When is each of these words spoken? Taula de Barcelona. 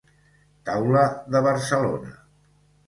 Taula 0.69 1.03
de 1.37 1.43
Barcelona. 1.51 2.21